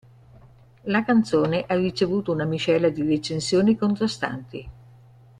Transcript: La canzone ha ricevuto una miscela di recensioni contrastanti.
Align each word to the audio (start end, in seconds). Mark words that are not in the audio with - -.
La 0.85 1.03
canzone 1.05 1.63
ha 1.67 1.75
ricevuto 1.75 2.31
una 2.31 2.45
miscela 2.45 2.89
di 2.89 3.03
recensioni 3.03 3.77
contrastanti. 3.77 4.69